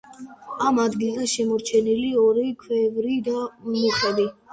ამ 0.67 0.77
ადგილას 0.83 1.33
შემორჩენილია 1.35 2.21
ორი 2.29 2.45
ქვევრი 2.63 3.19
და 3.29 3.35
მუხები. 3.75 4.27